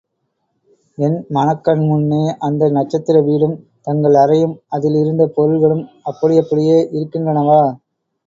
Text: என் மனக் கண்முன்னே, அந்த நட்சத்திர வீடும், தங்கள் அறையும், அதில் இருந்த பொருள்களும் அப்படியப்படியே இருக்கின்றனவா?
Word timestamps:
என் 0.97 1.25
மனக் 1.29 1.61
கண்முன்னே, 1.65 2.21
அந்த 2.39 2.69
நட்சத்திர 2.69 3.21
வீடும், 3.21 3.53
தங்கள் 3.81 4.13
அறையும், 4.13 4.55
அதில் 4.67 4.95
இருந்த 4.95 5.25
பொருள்களும் 5.35 5.85
அப்படியப்படியே 6.03 6.89
இருக்கின்றனவா? 6.91 7.61